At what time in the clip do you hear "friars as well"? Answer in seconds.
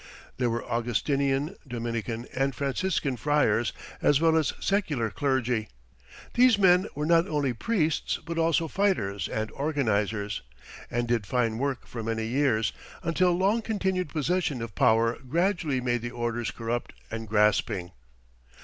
3.17-4.35